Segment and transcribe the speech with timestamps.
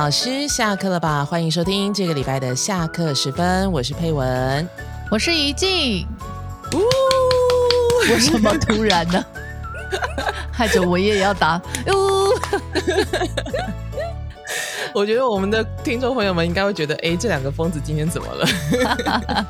[0.00, 1.22] 老师下课了吧？
[1.22, 4.66] 欢迎收听这个礼拜的下课时分，我是佩文，
[5.10, 6.06] 我是怡静。
[8.08, 9.22] 为什么突然呢？
[10.50, 11.60] 害着我也要打。
[11.88, 12.32] 呜！
[14.94, 18.46] 我觉得我们的听众朋友们应该会觉得，哎，这两个疯子今天怎么了？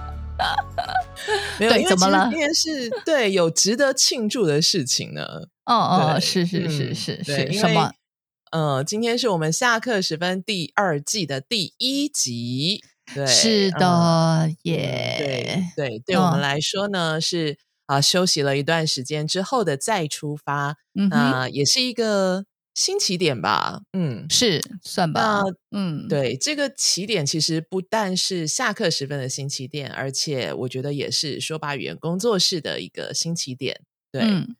[1.60, 2.26] 没有，怎么了？
[2.28, 5.24] 今天是对有值得庆祝的事情呢。
[5.66, 5.76] 哦
[6.16, 7.92] 哦，是是是是是，什么？
[8.50, 12.82] 呃，今天是我们下课时分第二季的第一集，
[13.14, 15.16] 对，是的，耶，
[15.76, 34.22] 对对，对我们来说呢，是啊，休息了一段时间之后的再出发，那也是一个新起点吧，嗯，是算吧，嗯，对，这个起点其实不但是下课时分的新起点，而且我觉得也是说把语言工作室的一个新起点，对。
[34.22, 34.56] 嗯，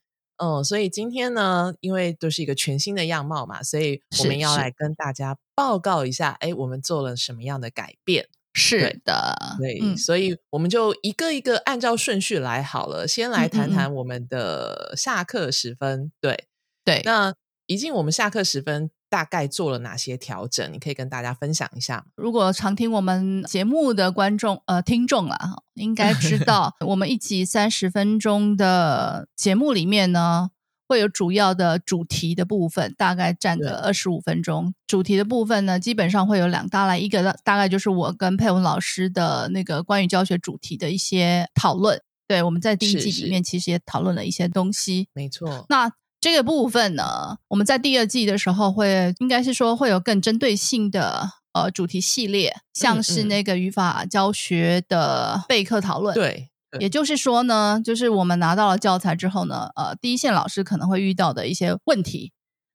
[0.64, 8.28] 所以今天呢，因为都是一个全新的样貌嘛，所以我们要来跟大家报告一下，哎，我们做了什么样的改变？
[8.52, 16.10] 是的，对，所以我们就一个一个按照顺序来好了，先来谈谈我们的下课时分。
[16.20, 16.46] 对，
[16.84, 17.34] 对，那
[17.66, 18.90] 一进我们下课时分。
[19.10, 20.72] 大概做了哪些调整？
[20.72, 22.06] 你可以跟大家分享一下。
[22.14, 25.36] 如果常听我们节目的观众呃听众了，
[25.74, 30.50] 应该知道 我们一集三十分钟的节目里面呢，
[30.86, 34.72] 会有主要的主题的部分，大概占个二十五分钟。
[34.86, 42.00] 主题的部分呢，基本上会有两大类，一个大概就是我跟佩文老师的那个关于教学主题的一些讨论。
[42.28, 45.08] 对，我们在第一季里面其实也讨论了一些东西。
[45.12, 45.66] 没错。
[45.68, 56.14] 那这个部分呢，我们在第二季的时候会，应该是说会有更针对性的呃主题系列，像是那个语法教学的备课讨论。
[56.14, 62.32] 对，也就是说呢，就是我们拿到了教材之后呢，呃，第一线老师可能会遇到的一些问题，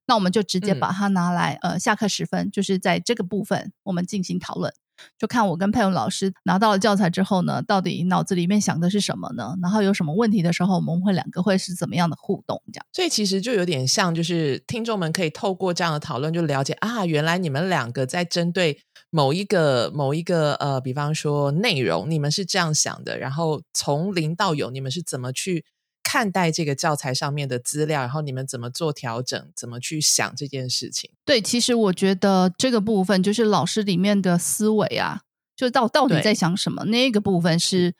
[0.07, 4.73] 那我们就直接把它拿来呃下课时分，就是在这个部分我们进行讨论。
[5.17, 9.55] 就看我跟佩文老师拿到了教材之后呢，到底脑子里面想的是什么呢？
[9.61, 12.61] 然后有什么问题的时候，我们会两个会是怎么样的互动？
[12.71, 18.79] 这样，所以其实就有点像，就是听众们可以透过这样的讨论，就了解啊，原来你们两个在针对
[19.09, 25.65] 某一个某一个呃，比方说内容，你们是这样想的，然后从零到有，你们是怎么去。
[26.05, 31.09] 看待这个教材上面的资料，然后你们怎么做调整，怎么去想这件事情？
[31.25, 35.21] 对，其实我觉得这个部分就是老师里面的思维啊，
[35.55, 36.85] 就到到底在想什么？
[36.85, 37.95] 那个部分是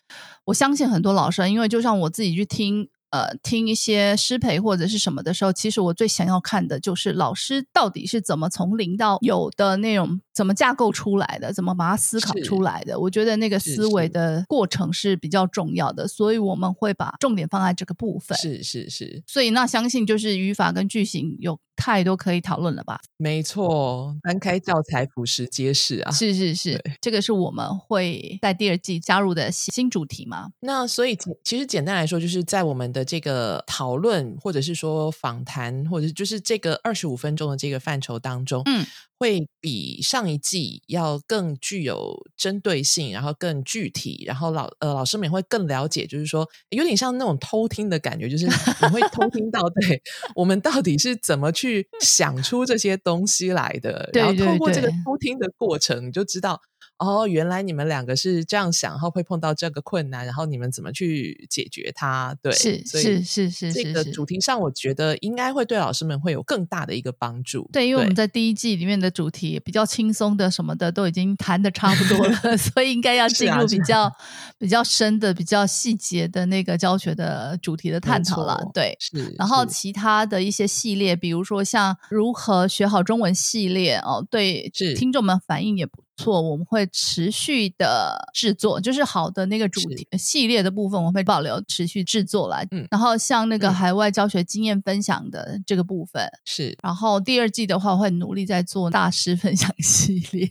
[0.46, 2.88] 我相信很多老师，因为就像我自己去听。
[3.12, 13.00] 呃，听一些师培或者是什么的时候，其实我最想要看的就是老师到底是怎么从零到有的那种怎么架构出来的，怎么把它思考出来的。
[13.00, 18.38] 我觉得那个思维的过程是比较重要的，所以我们会把重点放在这个部分。
[18.38, 21.60] 是是是，所以那相信就是语法跟句型有。
[21.78, 23.02] 太多可以讨论了吧？
[23.18, 26.10] 没错，翻开教材，俯拾皆是啊！
[26.10, 30.52] 是是是，这个是我们会在第二季加入的新主题嘛？
[30.62, 38.86] 那所以其实简单来说，就是在我们的这个讨论，或者是说访谈，或者就是这个二十五分钟的这个范畴当中，嗯。
[39.18, 50.02] 会比上一季要更具有针对性，然后更具体，然后老呃老师们也会更了解，就是说有点像那种偷听的感觉，就是你会偷听到， 对
[50.36, 56.60] 我们到底是怎么去想出这些东西来的，然后通过这个偷听的过程，你就知道。
[56.98, 62.34] 哦，原来你们两个是这样想，然后会碰到这个困难，然后你们怎么去解决它？
[62.42, 67.70] 对，是是是是，这个主题上，我觉得应该会对老师们会有更大的一个帮助。
[67.74, 74.10] 对，因为我们在第一季里面的主题比较轻松的，什么的都已经谈的差不多了， 所以应该要进入比较
[74.58, 78.58] 比较深的、比较细节的那个教学的主题的探讨了。
[78.74, 79.36] 对，是。
[79.38, 86.05] 然后其他的一些系列，比如说像如何学好中文系列哦，对，听众们反应也不。
[86.18, 92.68] 错，我们会持续的制作，就是好的那个主题系列的部分，我们会保留持续制作来。
[92.72, 100.50] 嗯，然后像那个海外教学经验分享的这个部分是，然后第二季的话会努力在做大师分享系列，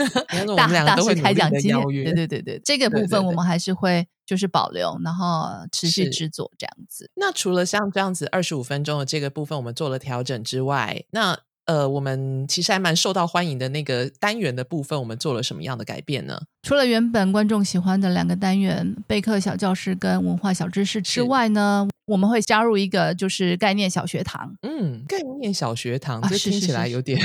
[0.56, 7.10] 大大师开讲经验，对对对对，这个部分我们还是会就是保留，然后持续制作这样子。
[7.14, 11.38] 那除了像这样子二十五分钟的这个部分，我们做了调整之外，那。
[11.66, 16.40] 呃，我们其实还蛮受到欢迎的那个单元的部分，我们做了什么样的改变呢？
[16.62, 24.56] 除了原本观众喜欢的两个单元——备课小教室跟文化小知识之外呢，我们会加入一个就是概念小学堂。
[24.62, 27.20] 嗯，概念小学堂，这听起来有点……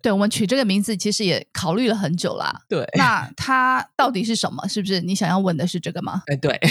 [0.00, 2.62] 对，我们取这个名字其实也考虑了很久啦。
[2.68, 4.66] 对，那它到底是什么？
[4.68, 6.22] 是不是你想要问的是这个吗？
[6.26, 6.58] 哎，对。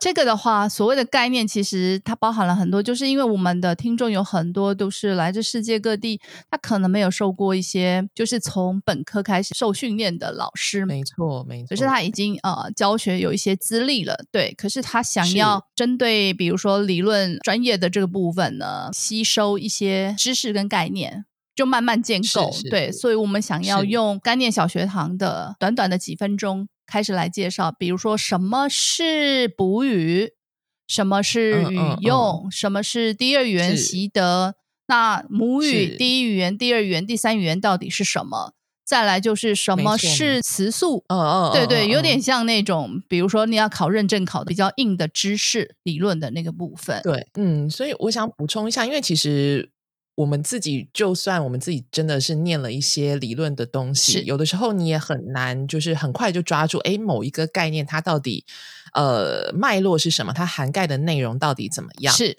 [0.00, 6.20] 这个的话，所谓的概念其实它包含了很多，就是因为我们的听众有很多都是来自世界各地，
[6.50, 11.68] 他可能没有受过一些就是从本科开始受训练的老师，没错，没错。
[11.68, 14.54] 可是他已经呃教学有一些资历了，对。
[14.56, 22.50] 可是他想要针对比如说理论专业的这个部分呢，吸收一些知识跟概念，就慢慢建构。
[22.70, 26.68] 对，所以我们想要用概念小学堂的短短的几分钟。
[26.86, 30.32] 开始来介绍，比如说什么是补语，
[30.86, 34.54] 什么是语用，什么是第二语言习得，
[34.86, 38.52] 那母语、第一语言、第二语言、第三语言到底是什么？
[38.84, 41.04] 再来就是什么是词素？
[41.08, 47.00] 嗯嗯，对对，有点像那种，比如说你要考认证考的比较硬的知识理论的那个部分。
[47.02, 49.70] 对，嗯，所以我想补充一下，因为其实。
[50.16, 58.44] 我们自己就算我们自己真的是念了一些理论的东西，有的时候你也很难，就是很快就抓住哎某一个概念它到底
[58.94, 62.14] 呃脉络是什么，它涵盖的内容到底怎么样？
[62.14, 62.34] 是，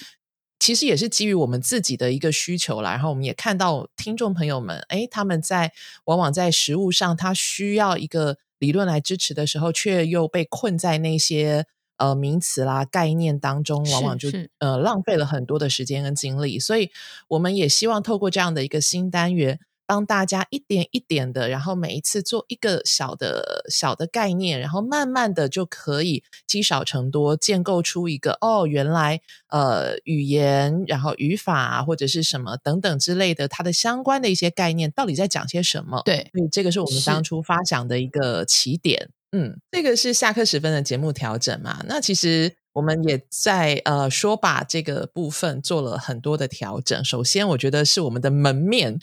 [0.59, 2.91] 其实也是基于我们自己的一个需求啦。
[2.91, 5.71] 然后我们也看到听众朋友们，哎，他们在
[6.05, 11.67] 往往在实物上，他需要一个理论来支持的时候，却又被困在那些。
[11.97, 14.29] 呃，名词啦、概念当中，往往就
[14.59, 16.91] 呃浪费了很多的时间跟精力，所以
[17.27, 36.01] 我们也希望透过这样的一个新单元，帮大家一点一点的，然后每一次做一个小的小的概念，然后慢慢的就可以积少成多，建构出一个哦，原来呃语言，然后语法或者是什么等等之类的，它的相关的一些概念到底在讲些什么？
[36.05, 39.09] 对，所以这个是我们当初发想的一个起点。
[39.31, 41.83] 嗯，这个是下课时分的节目调整嘛？
[41.87, 47.03] 那其实我们也在呃说把这个部分做了很多的调整。
[47.03, 48.97] 首先，我觉得是我们的门面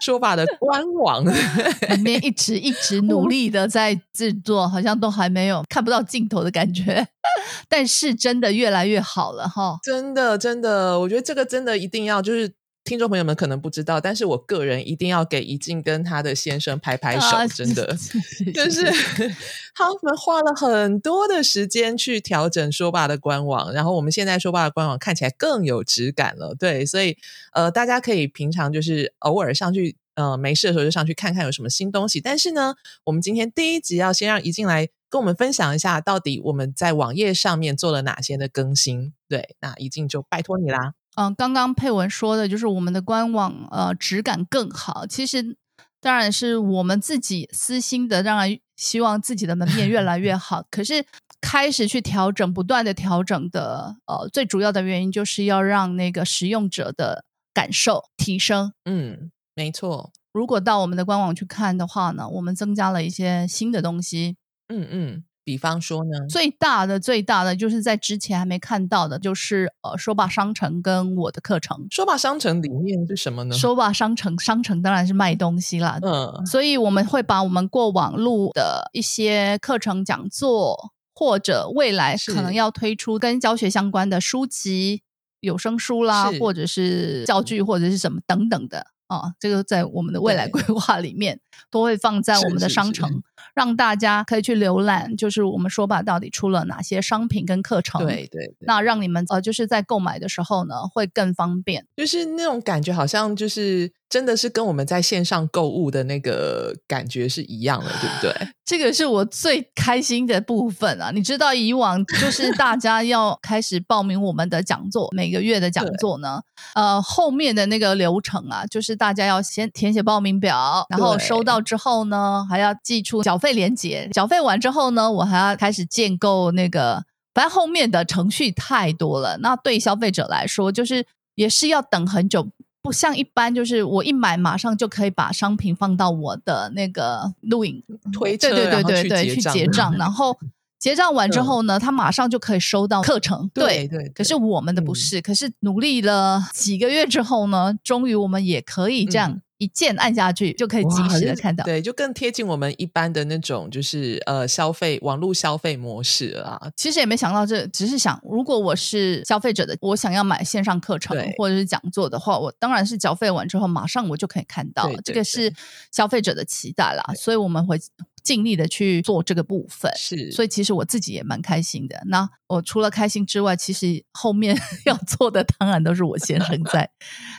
[0.00, 1.24] 说把的官网
[1.88, 7.08] 门面一直一直 努力的在制作，好像都还没有看不到尽头的感觉。
[7.68, 9.78] 但是真的越来越好了哈！
[9.82, 12.52] 真的真的，我觉得这个真的一定要就是。
[12.84, 17.96] 听众朋友们可能不知道，但是我个人一定要给怡静跟他的先生拍拍手，真的，
[18.52, 18.84] 就是
[19.74, 26.54] 他们花了很多的时间去调整说吧的官网，然后我们现在说吧的官网看起来更有质感了。
[26.54, 27.16] 对，所以
[27.52, 32.20] 呃，大家可以平常就是偶尔上去，呃，没事的时候就上去看看有什么新东西。
[32.20, 39.14] 但是呢，我们今天第一集要先让怡静来跟我们分享一下，到底我们在网页上面做了哪些的更新。
[39.26, 40.92] 对，那怡静就拜托你啦。
[41.16, 45.06] 嗯，刚刚佩文说的就是我们的官网呃质感更好。
[45.06, 45.56] 其实
[46.00, 50.64] 当然是我们自己私心的，当然希望自己的门面越来越好。
[50.70, 51.04] 可是
[51.40, 58.72] 开始去调整，不断的调整的呃最主要的原因就是要让那个使用者的感受提升。
[58.84, 60.10] 嗯，没错。
[60.32, 64.36] 如果到我们的官网去看的话呢，我们增加了一些新的东西。
[64.68, 65.24] 嗯嗯。
[65.44, 71.86] 比方说呢，最大的最大的就是在之前还没看到的，就是呃，说吧商城跟我的课程。
[71.90, 73.54] 说吧商城里面是什么呢？
[73.54, 75.98] 说吧商城，商城当然是卖东西啦。
[76.02, 85.02] 嗯，所以我们会把我们过往录的一些课程讲座，或者未来可能要推出跟教学相关的书籍、
[85.40, 88.86] 有声书啦，或者是教具或者是什么等等的。
[89.06, 91.40] 啊，这个在我们的未来规划里面
[91.70, 93.22] 都会放在我们的商城，
[93.54, 95.16] 让大家可以去浏览。
[95.16, 98.04] 就是我们说吧，到底出了哪些商品跟课程？
[98.04, 101.86] 对对，那让你们呃，就是在购买的时候呢，会更方便。
[101.96, 103.92] 就是那种感觉，好像就是。
[104.14, 108.48] 真的是跟我们在线上购物的那个感觉是一样的，对不对？
[108.64, 111.10] 这个是我最开心的部分啊！
[111.10, 116.42] 你知道，以往就是大家要开始报名我们的讲座，每个月的讲座呢，
[116.76, 127.02] 呃，后面的那个流程啊，就是大家要先填写报名表，然后收到之后呢，还要寄出缴费链接，缴费完之后呢，我还要开始建构那个，
[127.34, 129.38] 反正后面的程序太多了。
[129.38, 131.04] 那对消费者来说，就是
[131.34, 132.46] 也是要等很久。
[132.84, 140.36] 不像一般，就是我一买马上就可以把商品放到我的那个录影推车，对对对对对，去结账，然后
[140.78, 143.50] 结账完之后呢，他马上就可以收到课程。
[143.54, 149.40] 对对，可是我们的不是，可是努力了几个月之后呢，终于我们也可以这样。
[149.64, 156.60] 一键按下去就可以及时的看到，对，就更贴近我们一般的那种，就是呃消费网络消费模式啊。
[156.76, 165.50] 其实也没想到这，只是想，如果我是消费者的，我想要买线上课程或者是讲座的话，我当然是缴费完之后马上我就可以看到，这个是
[165.90, 167.02] 消费者的期待啦。
[167.16, 167.80] 所以我们会。
[168.24, 172.02] 尽力的去做这个部分，是，所以其实我自己也蛮开心的。
[172.06, 176.90] 那我除了开心之外，其实后面 要做的当然都是我先生在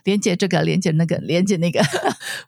[0.04, 1.84] 连接这个、连接那个、连接那个。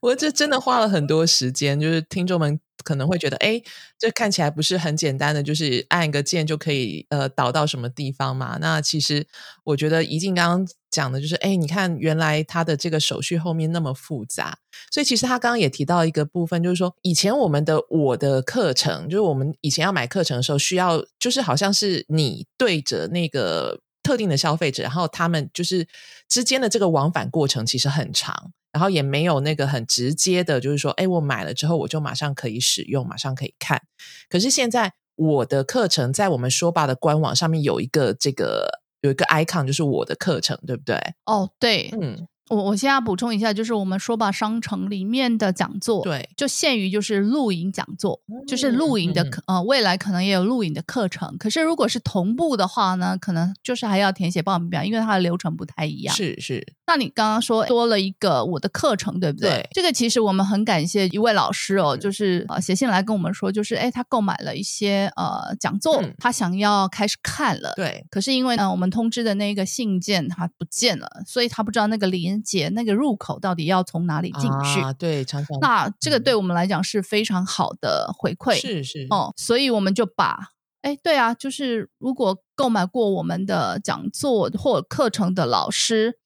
[0.02, 3.62] 我这真的花了很多时间，就是听众们可能会觉得，哎，
[4.00, 8.58] 这看起来不是很简单的，就是按一个键就可以呃导到什么地方嘛？
[8.62, 9.28] 那其实
[9.66, 14.58] 我觉得怡静刚刚讲的就是，哎，你看原来他的这个手续后面那么复杂，
[14.90, 23.82] 所以其实他刚刚也提到一个部分，就是说以前我们的我的课程，就是我们以前要买课程的时候，需要就是好像是你对着那个。
[24.04, 25.86] 特定的消费者，然后他们就是
[26.30, 33.82] 之间的这个往返过程其实很长，然后也没有那个很直接的，就是说，哎，我买了之后我就马上可以使用，马上可以看。
[34.30, 38.70] 可是现在我的课程在我们说吧的官网上面有一个这个
[39.02, 40.96] 有一个 icon，就是我的课程，对不对？
[41.26, 42.28] 哦，对，嗯。
[42.50, 51.36] 我我现在补充一下，就是我们说吧商城里面的讲座，对，就限于就是录影讲座，就是录影的课，呃，未来可能也有录影的课程。
[51.38, 56.16] 可是如果是同步的话呢，可能就是还要填写报名表，因为它的流程不太一样。
[56.16, 56.66] 是是。
[56.90, 59.50] 那你刚刚说多了一个我的课程，对不对？
[59.50, 59.70] 对。
[59.74, 68.06] 这个其实我们很感谢一位老师哦，就是呃写信来跟我们说，就是哎，他购买了一些呃讲座，他想要开始看了，对。
[68.10, 74.82] 可是因为呢，我们通知的那个信件他不见了，所以他不知道那个连接那个入口到底要从哪里进去？
[74.82, 75.58] 啊，对，常常。
[75.60, 80.52] 那这个对我们来讲是非常好的回馈，是是哦，所以我们就把，
[80.82, 86.20] 哎，对啊，就是如果购买过我们的讲座或课程的老师，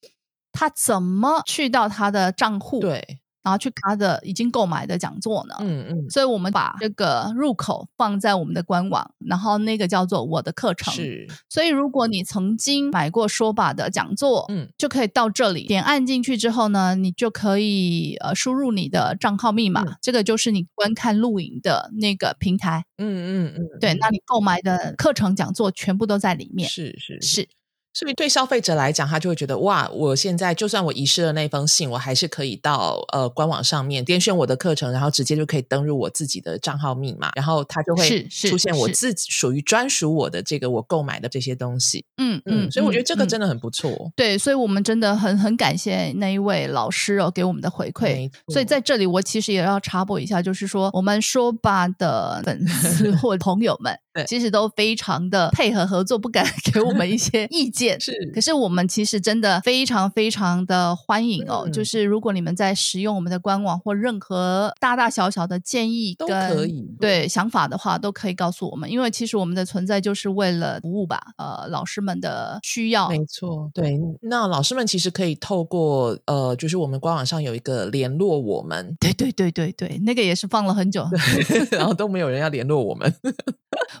[0.52, 2.80] 他怎么去到他的账户？
[2.80, 3.21] 对。
[3.42, 11.26] 然后去他的已经购买的讲座呢，嗯嗯，所以我们把这个入口放在我们的官网，然后那个叫做我的课程，是。
[11.48, 27.20] 所以如果你曾经买过说吧的讲座，嗯，就可以到这里点按进去之后呢，你就可以呃输入你的账号密码，这个就是你观看录影的那个平台，嗯嗯嗯，对，那你购买的课程讲座全部都在里面，是是。
[27.20, 27.48] 是。
[27.94, 42.04] 所以对消费者来讲，他就会觉得哇，我现在就算我遗失了那封信，我还是可以到呃官网上面点选我的课程，然后直接就可以登入我自己的账号密码，然后它就会出现我自己属于专属我的这个我购买的这些东西。
[42.16, 44.10] 嗯嗯，所以我觉得这个真的很不错。
[44.16, 48.30] 对，所以我们真的很很感谢那一位老师哦给我们的回馈。
[48.48, 53.98] 所以在这里，我其实也要插播一下，就是说我们说吧的粉丝 或朋友们。
[54.26, 57.98] 其实都非常的配合合作，不敢 给我们一些意见。
[58.00, 61.68] 是，可是我们其实真的非常非常的欢迎哦。
[61.72, 68.90] 就是如果你们在使用我们的官网或任何大大小小的建议都可以，对想法的话都可以告诉我们。
[68.90, 73.08] 因为其实我们的存在就是为了服务吧，呃，老师们的需要。
[73.08, 73.98] 没错，对。
[74.22, 78.96] 那老师们其实可以透过呃，就是我们官网上有一个联络我们。
[79.00, 81.06] 对对对对对，那个也是放了很久，
[81.72, 83.12] 然后都没有人要联络我们。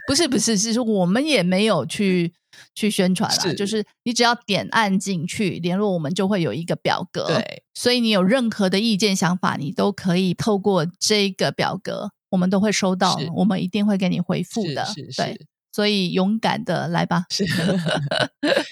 [0.06, 2.32] 不 是不是，其实我们也没有去
[2.74, 7.26] 去宣传了，就是你只要点按进去联络我们，就会有一个表格。
[7.26, 14.86] 对，所以你有任何的意见想法，你都可以透过这个表格，我们都会收到，我们一定会给你回复的。
[15.16, 15.38] 对。
[15.72, 17.24] 所以勇敢的来吧！
[17.30, 17.44] 是，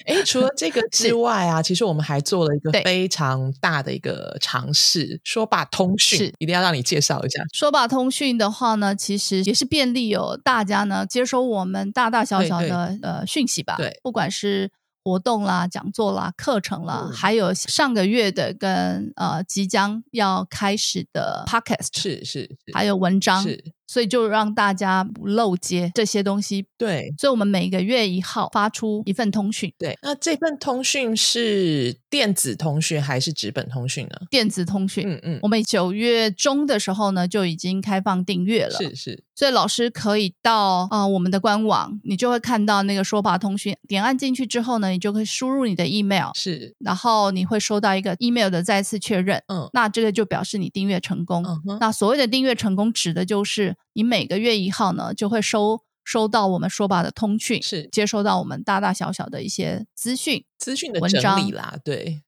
[0.07, 7.42] 哎，除了这个 之外啊，其实我们还做了一个非常大的一个尝试，说吧通讯，一定要让你介绍一下。
[7.52, 14.71] 说吧通讯的话呢，其实也是便利有，大家呢接收我们大大小小的呃讯息吧，对，不管是。
[15.02, 26.64] 活动啦、讲座啦、课程啦，还有上个月的跟呃即将要开始的 podcast，是是，还有文章，是，所以就让大家不漏接这些东西。
[26.78, 29.75] 对，所以我们每个月一号发出一份通讯。
[29.76, 34.21] 对，那这份通讯是电子通讯还是纸本通讯呢？
[34.29, 35.09] 电子通讯。
[35.09, 38.76] 嗯嗯，我们九月中的时候呢就已经开放订阅了。
[38.76, 39.25] 是是。
[39.37, 51.43] 所以老师可以到啊我们的官网，你就会看到那个说法通讯，点按进去之后呢，你就可以输入你的 email，是，然后你会收到一个 email 的再次确认，嗯，那这个就表示你订阅成功。
[51.81, 62.23] 那所谓的订阅成功，指的就是你每个月一号呢，就会收收到我们说吧的通讯，是接收到我们大大小小的一些资讯、资讯的整理啦，对。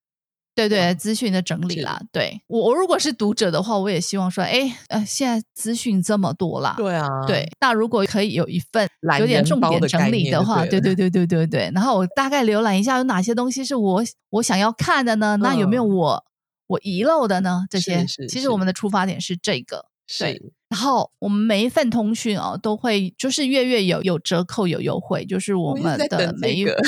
[0.55, 1.99] 对对，资讯的整理啦。
[2.13, 6.75] 对我，我如果是读者的话，我也希望说，哎，呃，现在资讯这么多啦。
[6.77, 7.51] 对啊，对。
[7.59, 8.87] 那如果可以有一份
[9.19, 11.73] 有点重点整理的话，对对对对对对。
[11.75, 15.39] 然后我大概浏览一下，有哪些东西是我我想要看的呢？
[15.39, 16.23] 那有没有我
[16.67, 17.65] 我遗漏的呢？
[17.71, 19.87] 这些其实我们的出发点是这个。
[20.19, 20.39] 对。
[20.73, 26.75] 然后我们每一份通讯哦，都会就是月月有有折扣有优惠，就是我们的每一个。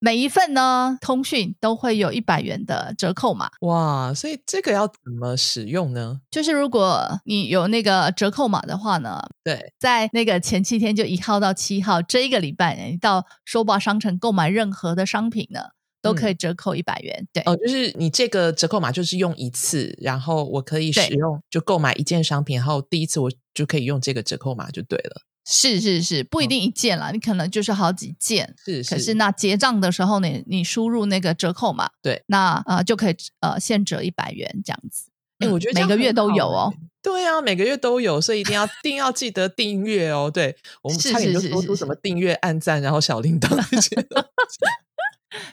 [0.00, 3.48] 每一份呢，通讯都会有一百元的折扣码。
[3.60, 6.20] 哇，所以这个要怎么使用呢？
[6.30, 15.60] 就是如果你有那个折扣码的话呢，对，在那个前七天，就一号到七号这一个礼拜，你到收吧商城购买任何的商品呢，
[16.04, 17.26] 都可以折扣一百元。
[17.32, 25.22] 对，哦，就是你这个折扣码就是用一次，然后我可以使用，就购买一件商品，然后第一次我就可以用这个折扣码就对了。
[25.46, 28.54] 是是是，不一定一件啦，你可能就是好几件。
[28.64, 35.10] 是是，可是那结账的时候呢，你输入那个折扣码，对，那呃就可以呃现折一百元这样子。
[35.38, 36.72] 哎，我觉得每个月都有哦。
[37.02, 40.30] 对啊，每个月都有，所以一定要定要记得订阅哦。
[40.32, 43.96] 对我们差点就说出什么订阅、按赞，然后小铃铛这些。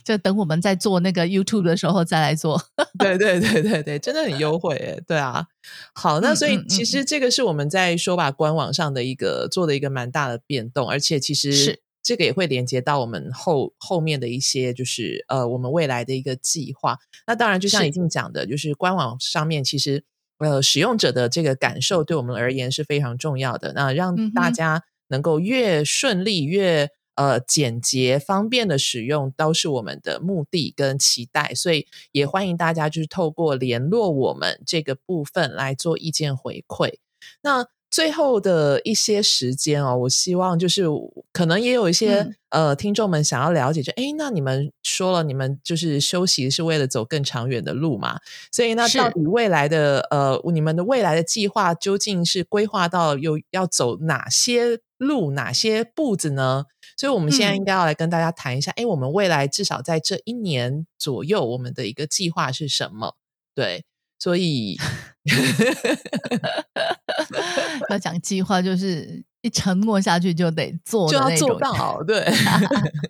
[0.04, 2.62] 就等我们在做那个 YouTube 的时候再来做。
[3.00, 5.02] 对对对对对，真的很优惠诶。
[5.08, 5.46] 对啊，
[5.94, 16.98] 好，那所以其实这个是我们在说吧官网上的一个做的一个蛮大的变动，而且其实这个也会连接到我们后后面的一些就是呃我们未来的一个计划。
[17.26, 20.04] 那当然就像已经讲的，就是官网上面其实
[20.40, 23.74] 呃使用者的这个感受对我们而言是非常重要的。
[23.74, 26.90] 那让大家能够越顺利越。
[27.16, 36.96] 呃，简洁方便的使用都是我们的目的跟期待，所以也欢迎大家就是透过联络我们这个部分来做意见回馈。
[37.42, 40.86] 那最后的一些时间哦，我希望就是
[41.34, 48.18] 可能也有一些呃听众们想要了解，就哎，那你们说了，你们就是休息是为了走更长远的路嘛？
[48.50, 56.68] 所以那到底未来的呃，你们的未来的计划究竟是规划到又要走哪些路、哪些步子呢？
[57.02, 63.16] 所以，我们现在应该要来跟大家谈一下，哎，我们未来至少在这一年左右，我们的一个计划是什么？
[63.56, 63.84] 对，
[64.20, 64.78] 所以
[67.90, 72.04] 要讲计划，就是一承诺下去就得做，就要做到。
[72.04, 72.32] 对，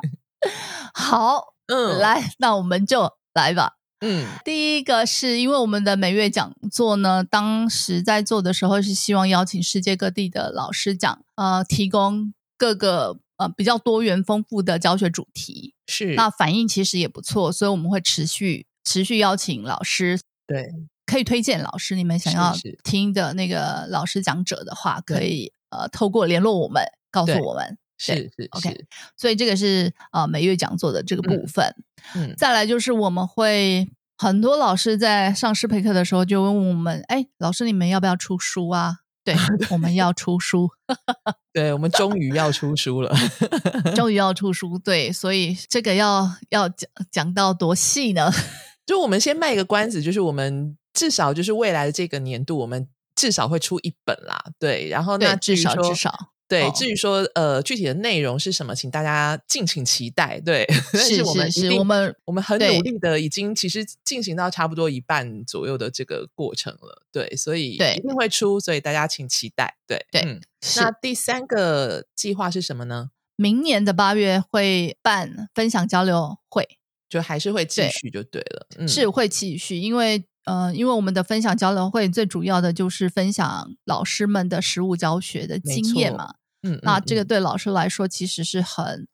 [0.96, 3.74] 好，嗯，来，那我们就来吧。
[4.00, 13.20] 嗯，第一个是因为我们的每月讲座呢，当时在做的时候是希望邀请世界各地的老师讲，呃，提供各个。
[13.42, 15.74] 呃，比较多元丰富的教学主题。
[15.88, 20.72] 是，那反应其实也不错，所以我们会持续持续邀请老师，对，
[21.08, 28.86] 可以推荐老师，你们想要听的那个老师讲者的话，可以呃透过联络我们，告诉我们，是是 OK，
[29.18, 31.76] 所以这个是呃每月讲座的这个部分，
[32.16, 39.00] 嗯，再来就是我们会很多老师在上师培课的时候就问我们，哎，老师你们要不要出书啊？
[39.24, 39.36] 对，
[39.70, 40.70] 我们要出书。
[41.54, 43.14] 对，我们终于要出书了，
[43.96, 44.80] 终于要出书。
[44.80, 48.32] 对，所以这个要要讲讲到多细呢？
[48.86, 54.44] 就我们先卖一个关子，就是我们至少就是未来的这个年度，我们至少会出一本啦。
[54.58, 56.31] 对，然后那至少至少。
[56.52, 60.38] 对，至于说呃具体的内容是什么，请大家敬请期待。
[60.42, 67.04] 对， 是我们是我们我们很努力的，已经其实进行到差不多一半左右的这个过程了。
[67.10, 69.78] 对，所以一定会出，所以大家请期待。
[69.88, 70.42] 对对，嗯。
[70.76, 73.12] 那第三个计划是什么呢？
[73.38, 76.68] 明年的八月会办分享交流会，
[77.08, 78.68] 就还是会继续就对了。
[78.78, 86.36] 嗯，是会继续，因为呃，因为我们的分享交流会最主要的就是分享老师们的实物教学的经验嘛。
[86.64, 89.08] 嗯，那这个对老师来说其实是很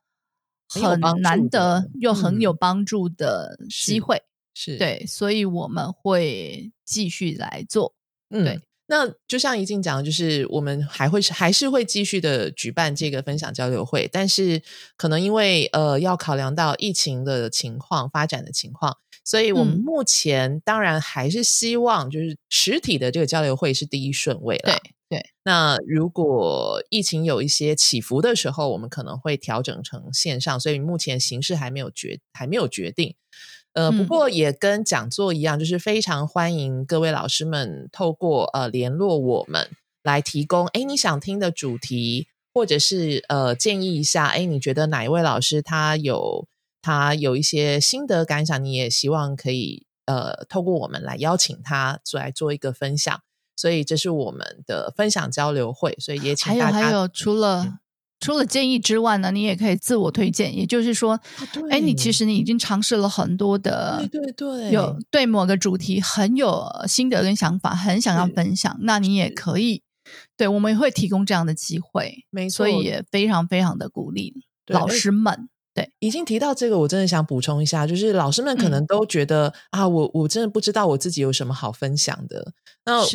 [0.67, 4.21] 很难得又很有帮助的机会，
[4.53, 7.93] 是对，所以我们会继续来做。
[8.29, 8.61] 嗯，对。
[8.89, 14.61] 那就像怡静讲，就是我们还会是还是会继续的举办这个分享交流会，但是
[14.95, 24.71] 可能因为呃要考量到疫情的情况发展的情况，所以我们目前当然还是希望就是实体的这个交流会是第一顺位了。
[24.71, 24.93] 对。
[25.09, 33.15] 对，那如果疫情有一些起伏的时候，我们可能会调整成线上，所以目前形式还没有决还没有决定。
[33.71, 39.69] 呃，不过也跟讲座一样，就是非常欢迎各位老师们透过呃联络我们
[40.03, 46.47] 来提供，哎，你想听的主题，或者是呃建议一下，哎，你觉得哪一位老师他有
[46.81, 53.21] 他有一些心得感想，你也希望可以呃透过我们来邀请他来做一个分享。
[53.57, 56.77] 所以这是我们的分享交流会，所以也请大家。
[56.77, 57.79] 还有还有，除了
[58.19, 60.55] 除了建议之外呢，你也可以自我推荐。
[60.55, 61.19] 也就是说，
[61.69, 69.83] 哎，你其实你已经尝试了很多的，对对对，有对某个主题很有心得跟想法，很想要分享，那你也可以。
[70.37, 75.49] 对，我们也会提供这样的机会，没错，所以也非常非常的鼓励老师们。
[75.77, 82.51] 对，已经提到这个，我真的想补充一下，就是老师们可能都觉得啊，我我真的不知道我自己有什么好分享的。
[82.83, 83.07] 那我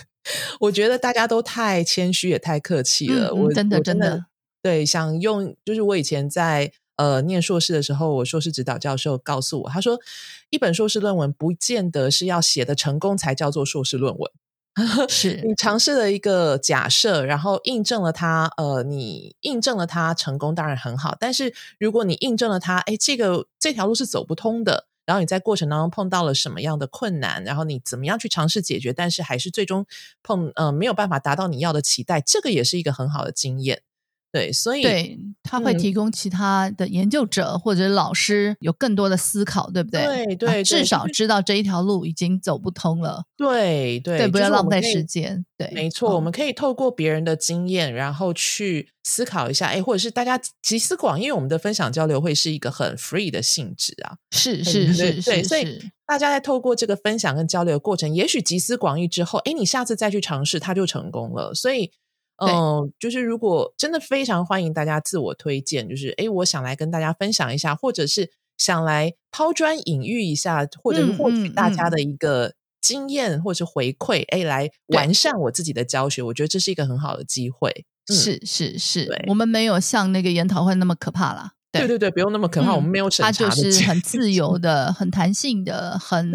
[0.60, 3.34] 我觉得大家都太谦虚，也太客气了。
[3.34, 4.24] 我真的真的
[4.62, 10.00] 对，想用就是我以前在呃念硕士的时候，我硕士指导教授告诉我，他说
[10.48, 14.32] 一本硕士论文不见得是要写的成功才叫做硕士论文。
[15.08, 21.16] 是你尝试了一个假设，然后印证了它，呃，你印证了它成功，当然很好。
[21.18, 29.84] 但是如果你印证了它，哎，这个这条路是走不通的，然后你在过程当中碰到了什么样的困难，然后你怎么样去尝试解决，但是还是最终
[30.22, 33.82] 碰呃没有办法达到你要的期待，这个也是一个很好的经验。
[34.30, 40.26] 对，所以对他会提供其他的研究者或者老师有更多的思考，对不对？
[40.26, 43.24] 对对，至少知道这一条路已经走不通了。
[43.36, 45.46] 对对对，不要浪费时间。
[45.56, 51.30] 对，没错，我们可以透过别人的经验，然后去思考一下，哎，或者是大家集思广益。
[51.30, 61.54] 我们的分享交流会是一个很 free 的性质啊，是是是是，所以大家在透过这个分享跟交流的过程，也许集思广益之后，哎，你下次再去尝试，它就成功了。
[61.54, 61.90] 所以。
[62.38, 77.84] 嗯，就是如果真的非常欢迎大家自我推荐，就是哎，我想来跟大家分享一下，或者是想来抛砖引玉一下，或者是获取大家的一个经验或者回馈，哎，来完善我自己的教学，我觉得这是一个很好的机会。
[78.06, 81.52] 是是是，我们没有像那个研讨会那么可怕啦。
[81.70, 86.32] 对对对，不用那么可怕，我们没有审查的，就是很自由的、很弹性的、很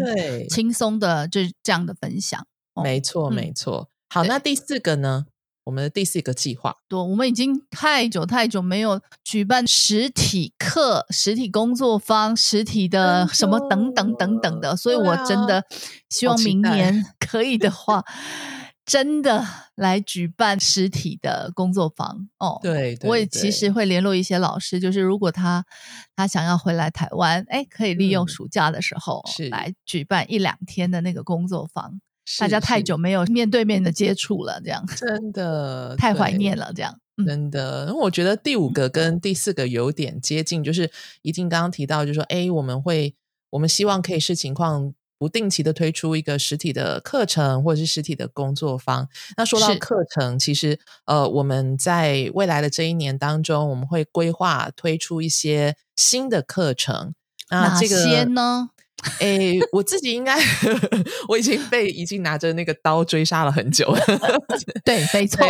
[0.48, 2.46] 轻松的，就是这样的分享。
[2.80, 3.88] 没错没错。
[4.08, 5.26] 好，那第四个呢？
[5.64, 15.64] 我们的第四个计划，对我们已经太久太久没有举办实体课、实体工作坊、实体的什么等等等等的，所以我真的
[16.10, 18.04] 希望明年 可以的话，
[18.84, 19.42] 真的
[19.74, 22.60] 来举办实体的工作坊哦。
[22.62, 25.64] 对，我也其实会联络一些老师，就是如果他
[26.14, 32.00] 他想要回来台湾，哎，可以利用暑假的时候来举办一两天的那个工作坊。
[32.38, 37.86] 大家太久没有面对面的接触了，这样真的 太怀念了，这样真的。
[37.88, 40.90] 因为我觉得第五个跟第四个有点接近，就是
[41.22, 43.14] 一定刚刚提到，就是说，哎，我们会，
[43.50, 49.08] 我们希望可以视情况不定期的推出一个实体的课程，或者是实体的工作坊。
[49.36, 57.14] 那说到课程，其实呃，我们在未来的这一年当中，我们会规划推出一些新的课程。
[57.50, 58.70] 哪些呢？
[59.20, 60.38] 哎，我自己应该
[61.28, 64.00] 我已经被已经拿着那个刀追杀了很久了。
[64.84, 65.46] 对，没 错。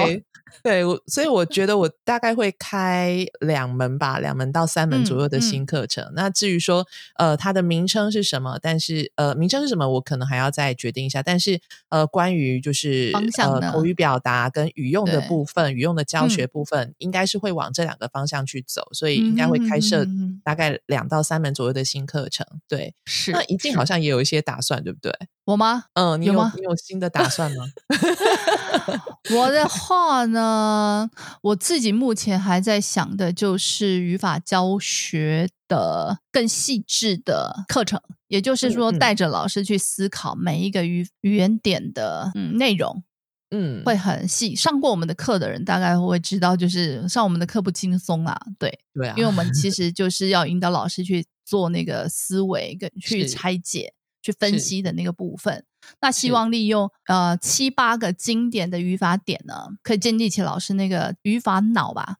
[0.62, 6.12] 对，我所以我觉得我大概会开两门吧，两门到三门左右的新课程。
[6.14, 6.86] 那至于说，
[7.16, 8.58] 呃，它的名称是什么？
[8.62, 11.22] 但是，呃，名称是什么，我可能还要再决定一下。
[11.22, 18.88] 但是，呃，关于就是呃口语表达跟语用的部分，语用的教学部分，应该是会往这两个方向去走。
[18.92, 20.06] 所以，应该会开设
[20.42, 22.46] 大概两到三门左右的新课程。
[22.68, 25.12] 对，是那一定好像也有一些打算，对不对？
[25.44, 25.84] 我吗？
[25.94, 26.52] 嗯，你有吗？
[26.56, 27.64] 你有新的打算吗？
[29.36, 31.10] 我的话呢，
[31.42, 43.02] 我自己目前还在想的就是语法教学的更细致的课程，也就是说，带着老师去思考每一个语语言点的嗯内容，
[43.50, 44.54] 嗯，会很细。
[44.54, 53.93] 上过我们的课的人大概会知道，就是上我们的课不轻松啊，对对啊，因为我们其 实就是要引导老师去做那个思维跟去拆解。
[54.24, 55.66] 去分析的那个部分，
[56.00, 62.16] 那希望利用呃七八个经典的语法点呢，可以建立起老师那个语法脑吧。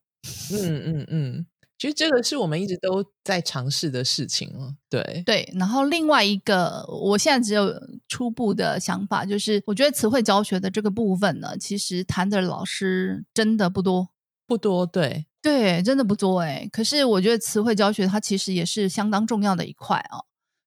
[0.53, 1.47] 嗯嗯嗯，
[1.79, 4.77] 其实这个是我们一直都在尝试的事情哦。
[4.91, 7.73] 对对，然后另外一个，我现在只有
[8.07, 14.11] 初步的想法，就是我觉得词汇教学的这个部分呢，其实谈的老师真的不多，
[14.47, 14.85] 不多。
[14.85, 16.69] 对对，真的不多哎。
[16.71, 20.21] 可是我觉得词汇教学它其实也是相当重要的一块啊。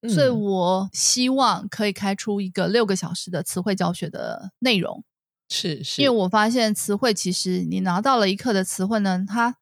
[0.06, 5.02] 所以我希望可以开出一个六个小时的词汇教学的内容，
[5.48, 9.56] 是是，因为我发现词汇其实你拿到了一课的词汇呢，它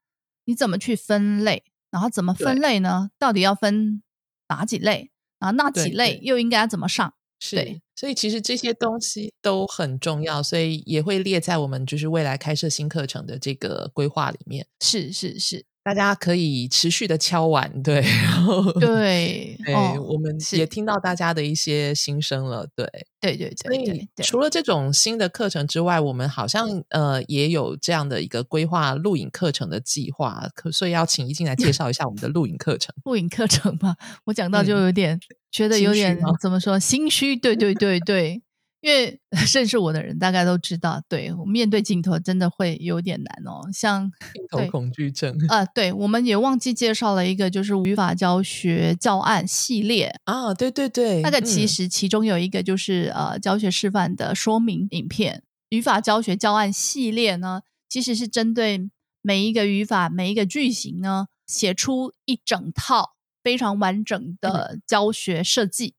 [0.44, 3.10] 你怎么去分类，然后怎么分类呢？
[3.18, 4.02] 到底要分
[4.48, 5.10] 哪几类？
[5.38, 7.14] 然后那几类又应该怎么上？
[7.38, 14.66] 是，所以其实这些东西都很重要，所以也会列在我们就是未来开设新课程的这个规划里面。
[14.80, 15.66] 是是是。
[15.86, 22.84] 大家可以持续的敲完，对，然后对，对，我们也听到大家的一些心声了，对，
[23.20, 23.54] 对对对。
[23.56, 32.92] 所以除了这种新的课程之外，我们好像呃也有这样的一个规划录影课程的计划，可所以要请一进来介绍一下我们的录影课程。
[33.06, 33.94] 录影课程嘛，
[34.26, 35.20] 我讲到就有点
[35.52, 38.42] 觉得有点怎么说心虚，对对对对。
[38.86, 39.18] 因为
[39.52, 43.68] 认识我的人大概都知道，对我面对镜头真的会有点难哦。
[43.72, 51.20] 像镜头恐惧症啊，对，我们也忘记介绍了一个，就是语法教学教案系列啊，对对对。
[51.22, 55.42] 那个其实其中有一个就是呃教学示范的说明影片。
[55.70, 58.88] 语法教学教案系列呢，其实是针对
[59.20, 65.94] 每一个语法、每一个句型呢，写出一整套非常完整的教学设计。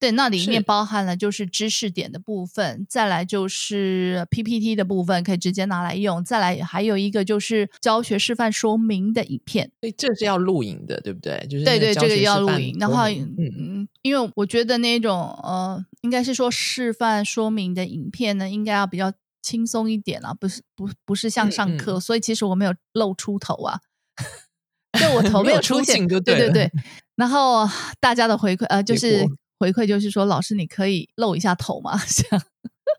[0.00, 6.24] 对，那里面包含了就是知识点的部分，再来就是 PPT 的部分，可以直接拿来用。
[6.24, 11.46] 再来还有一个就是教学示范说明的影片，所以，这是要录影的，对不对？
[11.50, 12.74] 就是对对，这个要录影。
[12.80, 23.78] 然后嗯嗯，因为我觉得那种呃，应该是说示范说明的影片呢，应该要比较轻松一点啊，不是不不是像上课，所以其实我没有露出头啊，
[24.98, 26.70] 就我头没有出现，对对对。
[27.16, 27.68] 然后
[28.00, 29.26] 大家的回馈呃，就是。
[29.60, 32.00] 回馈就是说，老师你可以露一下头吗？
[32.08, 32.42] 这样，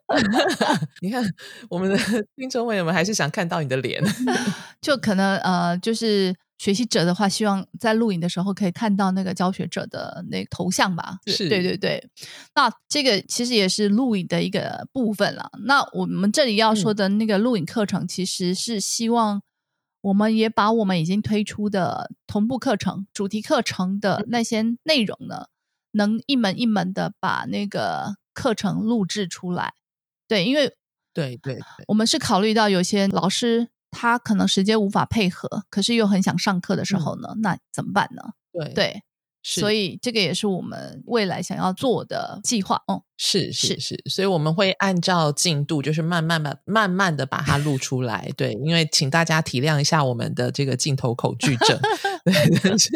[1.02, 1.24] 你看
[1.70, 1.98] 我们的
[2.38, 4.02] 听众朋友们还是想看到你的脸，
[4.80, 11.18] 就可能呃，就是学习者的话，希望在录影的时候可以看到那个教学者的那个头像吧？
[11.26, 12.08] 是，对对对。
[12.54, 15.50] 那这个其实也是录影的一个部分了。
[15.66, 19.42] 那我们这里要说的那个录影课程，其实是希望
[20.02, 25.48] 我们也把我们已经推出的同步课程、主题课程的那些内容呢。
[25.92, 29.74] 能一门一门的把那个课程录制出来，
[30.28, 30.76] 对，因为
[31.14, 38.34] 对对，我们是考虑到有些老师他可能时间无法配合，可是又很想上课的时候呢，那怎么办呢？
[38.52, 39.04] 对对。
[39.44, 43.04] 所以这个也是我们未来想要做的计划哦。
[43.24, 48.32] 是是是，所以我们会按照进度，就是慢慢慢慢慢的把它录出来。
[48.36, 51.80] 对，因为请大家体谅一下我们的这个镜头恐惧症，
[52.26, 52.90] 对，但是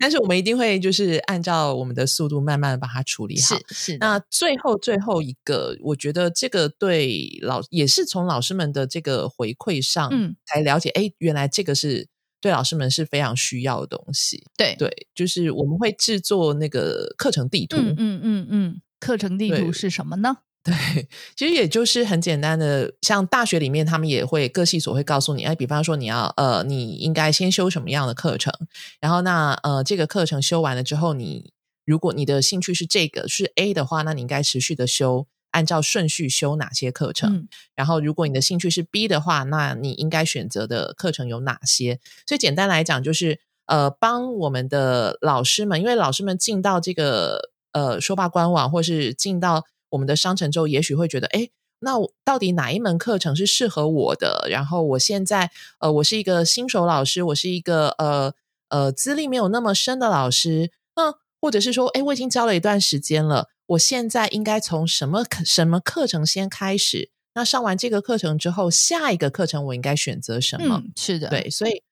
[0.00, 3.56] 但是我们一定会就是按照我们的速度慢慢的把它处理好。
[3.68, 3.96] 是是。
[4.00, 12.08] 那最后最后一个，我觉得这个对老也是从老师们的这个回馈上，嗯，才了解，哎，原来这个是。
[12.40, 14.44] 对老师们是非常需要的东西。
[14.56, 17.76] 对对，就是我们会制作那个课程地图。
[17.76, 20.38] 嗯嗯嗯嗯，课程地图是什么呢？
[20.62, 20.74] 对，
[21.34, 28.52] 其实也就是很简单的，像大学里面，他们也会各系所会告诉你，哎，比方说你要呃，你应该先修什么样的课程，
[29.00, 31.52] 然后那呃，这个课程修完了之后，你
[31.86, 35.26] 如果你的兴趣是这个是 A 的话，那你应该持续的修。
[35.50, 41.98] 按照顺序修哪些课程，然后如果你的兴趣是 B 的话，那你应该选择的课程有哪些？
[42.26, 51.48] 所以简单来讲，就是呃，帮我们的老师们，因为老师们进到这个呃说吧官网，或是进到我们的商城之后，也许会觉得，哎，
[51.80, 54.46] 那到底哪一门课程是适合我的？
[54.50, 58.32] 然后我现在呃，我是一个新手老师，我是一个呃
[58.68, 63.48] 呃资历没有那么深的老师，那或者是说，哎，我已经教了一段时间了。
[63.70, 67.10] 我现在应该从什么课什么课程先开始？
[67.34, 70.82] 那上完这个课程之后，下一个课程我应该选择什么？
[70.96, 71.82] 是的，对，所以，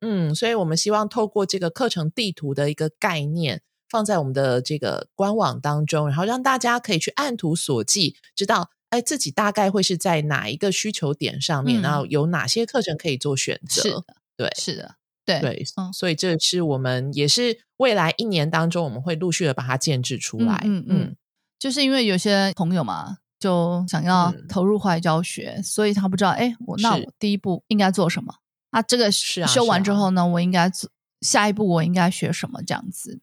[0.00, 13.82] 嗯，所以我们希望透过这个课程地图的一个概念，放在我们的这个官网当中，然后让大家可以去按图索骥，知道哎自己大概会是在哪一个需求点上面，然后有哪些课程可以做选择。
[13.82, 14.04] 是的，
[14.36, 14.96] 对，是的。
[15.24, 20.60] 对对，所以这是我们也是未来一年当中，我们会陆续的把它建制出来。
[20.64, 21.16] 嗯嗯，
[21.58, 28.34] 就是因为有些朋友嘛，就想要投入坏教学，所以他不知道，哎，我那我第一步应该做什么？
[28.70, 32.62] 啊，这个修完之后呢，我应该做下一步我应该学什么？
[32.62, 33.20] 这样子，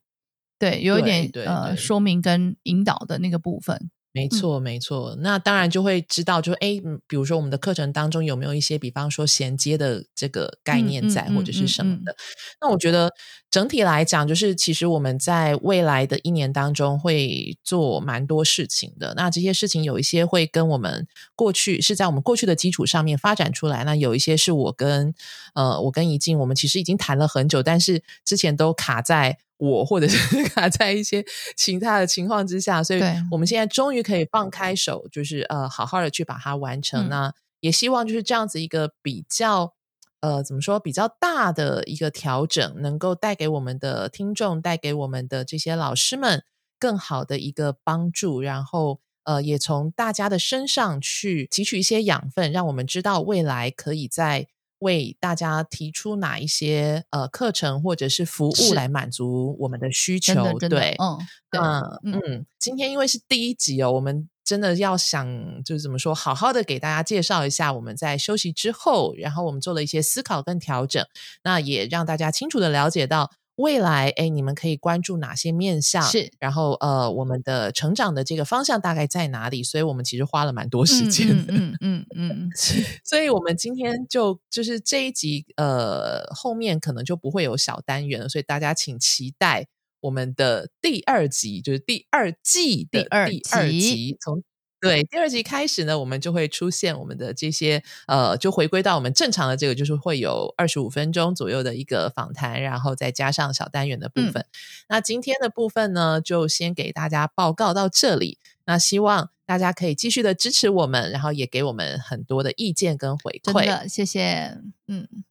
[0.58, 3.90] 对，有一点呃说明跟引导的那个部分。
[4.16, 5.16] 没错，没错。
[5.20, 12.16] 那当然就会知道，就哎，比如说我们的课程当中有没有一些，比方说衔接的这个概念在，或者是什么的。
[12.60, 13.12] 那我觉得
[13.50, 19.14] 整体来讲，就是其实我们在未来的一年当中会做蛮多事情的。
[19.16, 23.84] 那这些事情有一些会跟我们过去是在我们过去的基础上面发展出来。
[23.84, 25.14] 那有一些是我跟
[25.56, 29.38] 呃，我跟怡静，我们其实已经谈了很久，但是之前都卡在。
[29.60, 31.22] 我或者是 卡在一些
[31.58, 37.10] 其他的情况之下，所以我们现在终于可以放开手，就是呃，好好的去把它完成。
[37.10, 39.74] 那也希望就是这样子一个比较
[40.22, 46.44] 呃，怎么说比较大的一个调整，能够带给我们的听众，带给我们的这些老师们
[46.78, 48.42] 更好的一个帮助。
[48.42, 54.48] 然后呃，也从大家的身上去汲取一些养分，让我们知道未来可以在。
[54.80, 60.58] 为大家提出哪一些呃课程或者是服务来满足我们的需求？
[60.58, 71.06] 对，嗯，嗯嗯，今天因为是第一集哦，我们真的要想就是怎么说，好好的给大家介绍一下我们在休息之后，然后我们做了一些思考跟调整，
[71.44, 73.30] 那也让大家清楚的了解到。
[73.56, 76.02] 未来，哎，你们可以关注哪些面向？
[76.02, 79.62] 是，然后呃，我们的成长的这个方向大概在哪里？
[79.64, 82.50] 所以我们其实花了蛮多时间的，嗯嗯嗯，
[83.04, 89.68] 所以我们今天就就是这一集，呃，后面可能就不会有小单元了，所以大家请期待
[90.02, 94.44] 我们的第二集，就是第二季的第二集，从
[94.82, 104.46] 对，第二集开始呢，我们就会出现我们的这些呃，就回归到我们正常的这个，就是会有二十五分钟左右的一个访谈，然后再加上小单元的部分。
[104.88, 108.40] 那今天的部分呢，就先给大家报告到这里。
[108.66, 113.52] 那希望大家可以继续的支持我们，然后也给我们很多的意见跟回馈。
[113.52, 114.58] 真的，谢谢。
[114.88, 115.26] 嗯。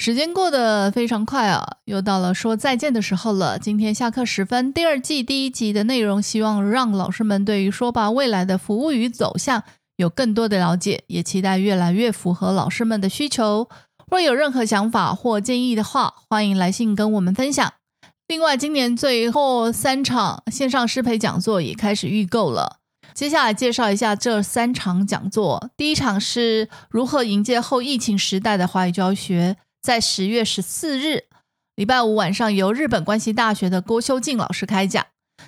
[0.00, 3.58] 时间过得非常快啊，又到了说再见的时候了。
[3.58, 9.62] 今天下课时分，第二季第一集的内容，希望让老师们对于说吧未来的服务与走向
[9.96, 13.68] 有更多的了解，也期待越来越符合老师们的需求。
[14.10, 17.70] 若有任何想法或建议的话，欢迎来信跟我们分享。
[18.26, 22.78] 另外，今年最后三场线上师培讲座也开始预购了。
[23.12, 25.68] 接下来介绍一下这三场讲座。
[25.76, 29.58] 第一场是如何迎接后疫情时代的华语教学。
[29.82, 31.24] 在十月十四日，
[31.74, 35.06] 礼拜五晚上，由日本关西大学的郭修静老师开讲。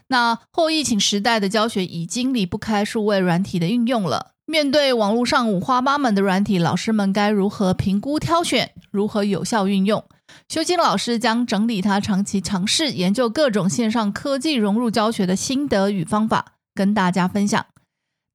[0.08, 4.32] 那后疫情时代的教学已经离不开数位软体的运用了。
[4.46, 10.02] 面对网络上五花八门的软体，老师们该如何评估挑选，如何有效运用？
[10.48, 17.66] 修静老师将整理他长期尝试研究各种线上科技融入教学的心得与方法，跟大家分享。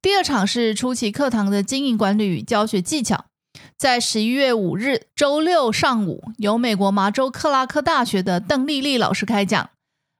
[0.00, 3.24] 第二场是初期课堂的经营管理与教学技巧。
[3.78, 9.70] 在十一月五日周六上午，由美国麻州克拉克大学的邓丽丽老师开讲。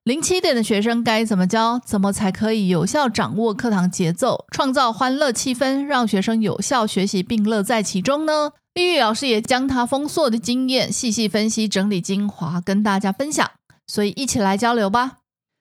[0.04, 1.80] 零起点的学生该怎么教？
[1.84, 8.52] 怎么才可以有效掌握课堂节奏，创造欢乐气氛，让学生有效学习并乐在其中呢？
[8.74, 13.50] 丽丽老师也将她丰硕的经验细细分析、整理精华，跟大家分享。
[13.88, 15.16] 所以一起来交流吧。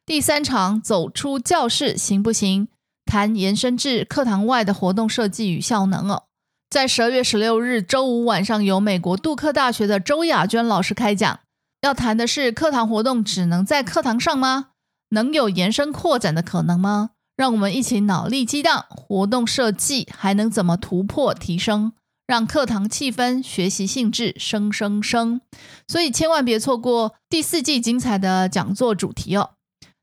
[0.06, 2.68] 第三场走出教室行不行？
[3.08, 6.26] 谈延伸至课堂外的活动设计与效能哦。
[6.70, 11.40] 在十二月十六日周五晚上，由美国杜克大学的周雅娟老师开讲，
[11.82, 14.72] 要谈的是课堂活动只能在课堂上吗？
[15.12, 17.12] 能有延伸扩展的可能吗？
[17.38, 21.94] 让我们一起脑力激荡，活动设计还能怎么突破提升，
[22.28, 25.40] 让课堂气氛、学习兴致升升升。
[25.88, 29.52] 所以千万别错过第四季精彩的讲座主题哦。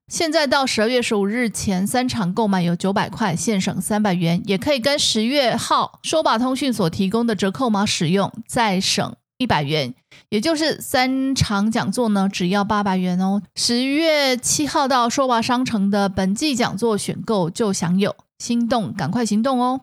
[0.09, 9.95] 现在到十二月十五日前三场购买有九百块，现省三百元，也可以跟十月号说吧通讯所提供的折扣码使用，再省一百元，
[10.29, 13.41] 也就是三场讲座呢只要八百元哦。
[13.57, 19.81] 十月七号到说吧商城的本季讲座选购就享有，心动赶快行动哦！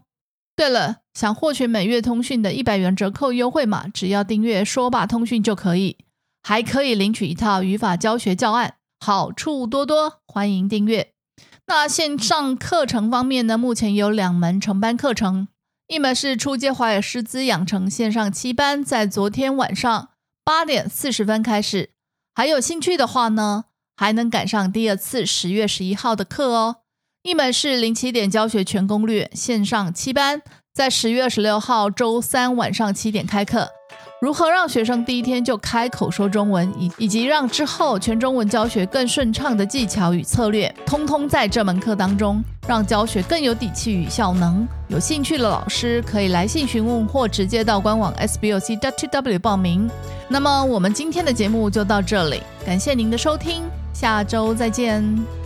[0.55, 5.97] 对了，想获取每月通讯的一百元折扣优惠码，只要订阅说吧通讯就可以，
[6.43, 8.75] 还可以领取一套语法教学教案。
[9.03, 11.11] 好处多多，欢迎订阅。
[11.65, 13.57] 那线上课程方面呢？
[13.57, 15.47] 目前有两门成班课程，
[15.87, 20.09] 一门是初阶华语师资养成线上七班，在昨天晚上
[20.43, 21.89] 八点四十分开始。
[22.35, 26.75] 还有兴趣的话呢，还能赶上第二次十月十一号的课哦。
[27.23, 33.69] 一门是零起点教学全攻略线上七班，在十月二十六号周三晚上七点开课。
[34.21, 44.67] 如何让学生第一天就开口说中文，以以及让之后全中文教学更顺畅的技巧与策略，通通在这门课当中，让教学更有底气与效能。
[44.89, 49.89] 有兴趣的老师可以来信询问，或直接到官网 sboc.tw 报名。
[50.27, 55.40] 那么我们今天的节目就到这里，感谢您的收听，下周再见。